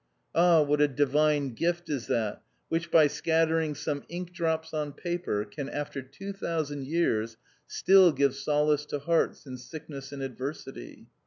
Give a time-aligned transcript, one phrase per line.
[0.33, 5.45] Ah, what a divine gift is that which, by scattering some ink drops on paper,
[5.45, 11.05] can, after two thousand years, still give solace to hearts in sickness and adver sity